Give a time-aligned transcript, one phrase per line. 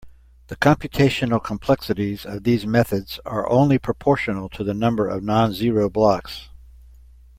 [0.47, 6.49] The computational complexities of these methods are only proportional to the number of non-zero blocks.